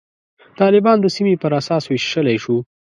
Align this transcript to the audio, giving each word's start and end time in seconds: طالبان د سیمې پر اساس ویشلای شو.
طالبان 0.59 0.97
د 1.01 1.05
سیمې 1.15 1.35
پر 1.41 1.51
اساس 1.59 1.83
ویشلای 1.85 2.37
شو. 2.43 2.57